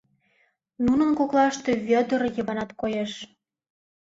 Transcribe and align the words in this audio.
Нунын 0.85 1.11
коклаште 1.19 1.71
Вӧдыр 1.87 2.21
Йыванат 2.37 2.71
коеш. 2.79 3.11